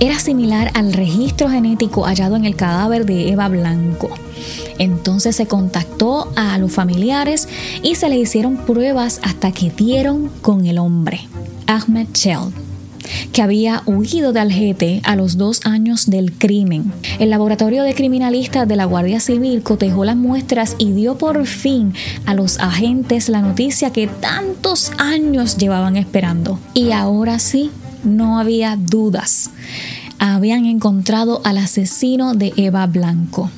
Era 0.00 0.18
similar 0.18 0.70
al 0.74 0.92
registro 0.92 1.48
genético 1.48 2.04
hallado 2.04 2.36
en 2.36 2.44
el 2.44 2.56
cadáver 2.56 3.04
de 3.06 3.30
Eva 3.30 3.48
Blanco. 3.48 4.10
Entonces 4.78 5.36
se 5.36 5.46
contactó 5.46 6.30
a 6.36 6.56
los 6.58 6.72
familiares 6.72 7.48
y 7.82 7.96
se 7.96 8.08
le 8.08 8.18
hicieron 8.18 8.56
pruebas 8.56 9.20
hasta 9.22 9.50
que 9.50 9.70
dieron 9.70 10.30
con 10.40 10.66
el 10.66 10.78
hombre, 10.78 11.26
Ahmed 11.66 12.06
Cheld 12.12 12.67
que 13.32 13.42
había 13.42 13.82
huido 13.86 14.32
de 14.32 14.40
Algete 14.40 15.00
a 15.04 15.16
los 15.16 15.36
dos 15.36 15.60
años 15.64 16.06
del 16.06 16.32
crimen. 16.32 16.92
El 17.18 17.30
laboratorio 17.30 17.82
de 17.82 17.94
criminalistas 17.94 18.66
de 18.68 18.76
la 18.76 18.84
Guardia 18.84 19.20
Civil 19.20 19.62
cotejó 19.62 20.04
las 20.04 20.16
muestras 20.16 20.76
y 20.78 20.92
dio 20.92 21.18
por 21.18 21.46
fin 21.46 21.94
a 22.26 22.34
los 22.34 22.58
agentes 22.58 23.28
la 23.28 23.42
noticia 23.42 23.92
que 23.92 24.06
tantos 24.06 24.92
años 24.98 25.56
llevaban 25.56 25.96
esperando. 25.96 26.58
Y 26.74 26.92
ahora 26.92 27.38
sí, 27.38 27.70
no 28.04 28.38
había 28.38 28.76
dudas. 28.76 29.50
Habían 30.18 30.66
encontrado 30.66 31.40
al 31.44 31.58
asesino 31.58 32.34
de 32.34 32.52
Eva 32.56 32.86
Blanco. 32.86 33.50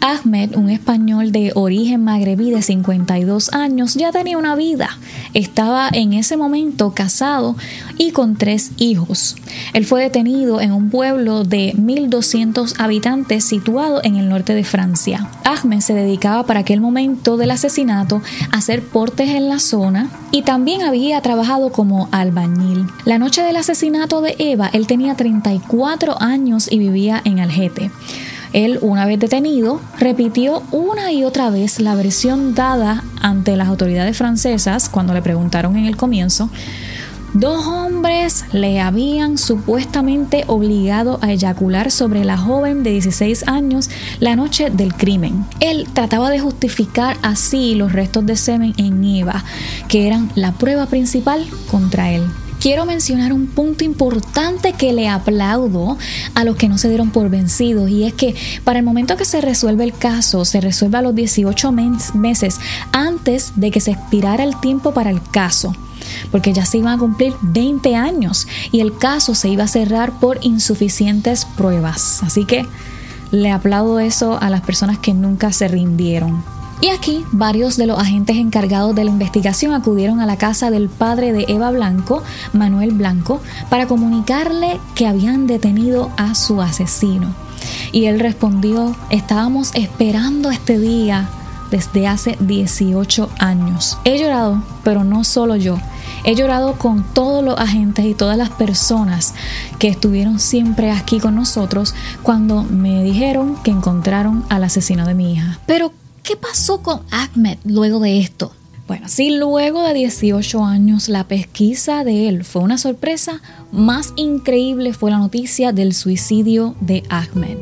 Ahmed, 0.00 0.56
un 0.56 0.70
español 0.70 1.32
de 1.32 1.52
origen 1.54 2.04
magrebí 2.04 2.50
de 2.50 2.62
52 2.62 3.52
años, 3.52 3.94
ya 3.94 4.12
tenía 4.12 4.38
una 4.38 4.54
vida. 4.54 4.98
Estaba 5.34 5.88
en 5.92 6.12
ese 6.12 6.36
momento 6.36 6.92
casado 6.92 7.56
y 7.98 8.10
con 8.10 8.36
tres 8.36 8.72
hijos. 8.76 9.36
Él 9.72 9.84
fue 9.84 10.02
detenido 10.02 10.60
en 10.60 10.72
un 10.72 10.90
pueblo 10.90 11.44
de 11.44 11.74
1.200 11.74 12.74
habitantes 12.78 13.44
situado 13.44 14.00
en 14.04 14.16
el 14.16 14.28
norte 14.28 14.54
de 14.54 14.64
Francia. 14.64 15.28
Ahmed 15.44 15.80
se 15.80 15.94
dedicaba 15.94 16.44
para 16.44 16.60
aquel 16.60 16.80
momento 16.80 17.36
del 17.36 17.50
asesinato 17.50 18.22
a 18.50 18.58
hacer 18.58 18.82
portes 18.82 19.30
en 19.30 19.48
la 19.48 19.58
zona 19.58 20.10
y 20.30 20.42
también 20.42 20.82
había 20.82 21.20
trabajado 21.20 21.70
como 21.70 22.08
albañil. 22.12 22.86
La 23.04 23.18
noche 23.18 23.42
del 23.42 23.56
asesinato 23.56 24.20
de 24.20 24.36
Eva, 24.38 24.70
él 24.72 24.86
tenía 24.86 25.14
34 25.14 26.20
años 26.20 26.70
y 26.70 26.78
vivía 26.78 27.20
en 27.24 27.40
Algete. 27.40 27.90
Él, 28.56 28.78
una 28.80 29.04
vez 29.04 29.20
detenido, 29.20 29.82
repitió 29.98 30.62
una 30.72 31.12
y 31.12 31.24
otra 31.24 31.50
vez 31.50 31.78
la 31.78 31.94
versión 31.94 32.54
dada 32.54 33.04
ante 33.20 33.54
las 33.54 33.68
autoridades 33.68 34.16
francesas 34.16 34.88
cuando 34.88 35.12
le 35.12 35.20
preguntaron 35.20 35.76
en 35.76 35.84
el 35.84 35.98
comienzo. 35.98 36.48
Dos 37.34 37.66
hombres 37.66 38.46
le 38.52 38.80
habían 38.80 39.36
supuestamente 39.36 40.44
obligado 40.46 41.18
a 41.20 41.32
eyacular 41.32 41.90
sobre 41.90 42.24
la 42.24 42.38
joven 42.38 42.82
de 42.82 42.92
16 42.92 43.46
años 43.46 43.90
la 44.20 44.36
noche 44.36 44.70
del 44.70 44.94
crimen. 44.94 45.44
Él 45.60 45.86
trataba 45.92 46.30
de 46.30 46.38
justificar 46.38 47.18
así 47.20 47.74
los 47.74 47.92
restos 47.92 48.24
de 48.24 48.36
semen 48.36 48.72
en 48.78 49.04
Eva, 49.04 49.44
que 49.86 50.06
eran 50.06 50.30
la 50.34 50.52
prueba 50.52 50.86
principal 50.86 51.46
contra 51.70 52.10
él. 52.10 52.22
Quiero 52.60 52.86
mencionar 52.86 53.32
un 53.32 53.46
punto 53.46 53.84
importante 53.84 54.72
que 54.72 54.92
le 54.92 55.08
aplaudo 55.08 55.98
a 56.34 56.44
los 56.44 56.56
que 56.56 56.68
no 56.68 56.78
se 56.78 56.88
dieron 56.88 57.10
por 57.10 57.28
vencidos 57.28 57.90
y 57.90 58.04
es 58.04 58.14
que 58.14 58.34
para 58.64 58.78
el 58.78 58.84
momento 58.84 59.16
que 59.16 59.24
se 59.24 59.40
resuelve 59.40 59.84
el 59.84 59.92
caso, 59.92 60.44
se 60.44 60.60
resuelve 60.60 60.98
a 60.98 61.02
los 61.02 61.14
18 61.14 61.72
meses 61.72 62.58
antes 62.92 63.52
de 63.56 63.70
que 63.70 63.80
se 63.80 63.92
expirara 63.92 64.44
el 64.44 64.58
tiempo 64.60 64.92
para 64.92 65.10
el 65.10 65.22
caso 65.22 65.74
porque 66.30 66.52
ya 66.52 66.64
se 66.64 66.78
iban 66.78 66.94
a 66.94 66.98
cumplir 66.98 67.34
20 67.42 67.96
años 67.96 68.46
y 68.72 68.80
el 68.80 68.96
caso 68.96 69.34
se 69.34 69.48
iba 69.48 69.64
a 69.64 69.68
cerrar 69.68 70.18
por 70.18 70.38
insuficientes 70.42 71.44
pruebas. 71.44 72.22
Así 72.22 72.44
que 72.44 72.66
le 73.32 73.50
aplaudo 73.50 73.98
eso 73.98 74.38
a 74.40 74.50
las 74.50 74.60
personas 74.60 74.98
que 74.98 75.14
nunca 75.14 75.52
se 75.52 75.68
rindieron. 75.68 76.55
Y 76.80 76.88
aquí 76.88 77.24
varios 77.32 77.76
de 77.76 77.86
los 77.86 77.98
agentes 77.98 78.36
encargados 78.36 78.94
de 78.94 79.04
la 79.04 79.10
investigación 79.10 79.72
acudieron 79.72 80.20
a 80.20 80.26
la 80.26 80.36
casa 80.36 80.70
del 80.70 80.88
padre 80.88 81.32
de 81.32 81.46
Eva 81.48 81.70
Blanco, 81.70 82.22
Manuel 82.52 82.92
Blanco, 82.92 83.40
para 83.70 83.86
comunicarle 83.86 84.78
que 84.94 85.06
habían 85.06 85.46
detenido 85.46 86.10
a 86.16 86.34
su 86.34 86.60
asesino. 86.60 87.34
Y 87.92 88.06
él 88.06 88.20
respondió, 88.20 88.94
estábamos 89.10 89.74
esperando 89.74 90.50
este 90.50 90.78
día 90.78 91.28
desde 91.70 92.06
hace 92.06 92.36
18 92.40 93.30
años. 93.38 93.98
He 94.04 94.18
llorado, 94.18 94.62
pero 94.84 95.02
no 95.02 95.24
solo 95.24 95.56
yo. 95.56 95.78
He 96.24 96.34
llorado 96.34 96.74
con 96.74 97.04
todos 97.04 97.44
los 97.44 97.58
agentes 97.58 98.04
y 98.04 98.14
todas 98.14 98.36
las 98.36 98.50
personas 98.50 99.34
que 99.78 99.88
estuvieron 99.88 100.40
siempre 100.40 100.90
aquí 100.90 101.20
con 101.20 101.34
nosotros 101.36 101.94
cuando 102.22 102.64
me 102.64 103.02
dijeron 103.02 103.56
que 103.62 103.70
encontraron 103.70 104.44
al 104.48 104.64
asesino 104.64 105.06
de 105.06 105.14
mi 105.14 105.32
hija. 105.32 105.58
Pero, 105.66 105.92
¿qué 106.26 106.36
pasó 106.36 106.82
con 106.82 107.02
Ahmed 107.12 107.58
luego 107.64 108.00
de 108.00 108.18
esto? 108.18 108.50
Bueno, 108.88 109.08
si 109.08 109.30
luego 109.30 109.84
de 109.84 109.94
18 109.94 110.64
años 110.64 111.08
la 111.08 111.28
pesquisa 111.28 112.02
de 112.02 112.28
él 112.28 112.44
fue 112.44 112.62
una 112.62 112.78
sorpresa, 112.78 113.40
más 113.70 114.12
increíble 114.16 114.92
fue 114.92 115.12
la 115.12 115.18
noticia 115.18 115.72
del 115.72 115.94
suicidio 115.94 116.74
de 116.80 117.04
Ahmed. 117.10 117.58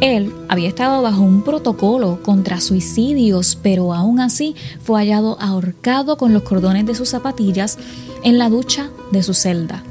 Él 0.00 0.32
había 0.48 0.68
estado 0.68 1.02
bajo 1.02 1.22
un 1.22 1.42
protocolo 1.42 2.22
contra 2.22 2.60
suicidios, 2.60 3.58
pero 3.60 3.92
aún 3.92 4.20
así 4.20 4.54
fue 4.80 5.00
hallado 5.00 5.36
ahorcado 5.40 6.16
con 6.16 6.32
los 6.32 6.44
cordones 6.44 6.86
de 6.86 6.94
sus 6.94 7.08
zapatillas 7.08 7.78
en 8.22 8.38
la 8.38 8.48
ducha 8.48 8.90
de 9.10 9.24
su 9.24 9.34
celda. 9.34 9.82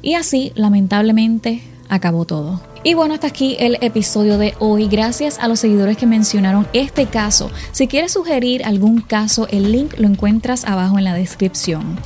Y 0.00 0.14
así, 0.14 0.52
lamentablemente, 0.54 1.60
acabó 1.88 2.24
todo. 2.24 2.60
Y 2.82 2.94
bueno, 2.94 3.14
hasta 3.14 3.26
aquí 3.26 3.56
el 3.58 3.78
episodio 3.80 4.38
de 4.38 4.54
hoy. 4.60 4.86
Gracias 4.86 5.38
a 5.40 5.48
los 5.48 5.58
seguidores 5.58 5.96
que 5.96 6.06
mencionaron 6.06 6.68
este 6.72 7.06
caso. 7.06 7.50
Si 7.72 7.88
quieres 7.88 8.12
sugerir 8.12 8.64
algún 8.64 9.00
caso, 9.00 9.48
el 9.50 9.72
link 9.72 9.94
lo 9.98 10.06
encuentras 10.06 10.64
abajo 10.64 10.96
en 10.96 11.04
la 11.04 11.14
descripción. 11.14 11.98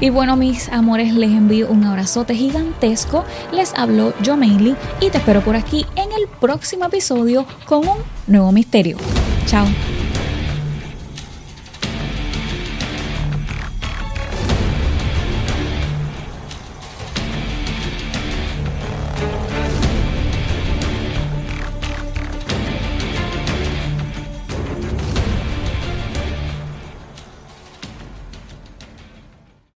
Y 0.00 0.10
bueno, 0.10 0.36
mis 0.36 0.68
amores, 0.68 1.12
les 1.12 1.30
envío 1.30 1.68
un 1.68 1.82
abrazote 1.82 2.36
gigantesco. 2.36 3.24
Les 3.52 3.74
habló 3.74 4.14
yo 4.22 4.36
Mainly 4.36 4.76
y 5.00 5.10
te 5.10 5.18
espero 5.18 5.42
por 5.42 5.56
aquí 5.56 5.84
en 5.96 6.12
el 6.12 6.28
próximo 6.40 6.84
episodio 6.84 7.44
con 7.66 7.88
un 7.88 7.96
nuevo 8.28 8.52
misterio. 8.52 8.96
Chao. 9.46 9.66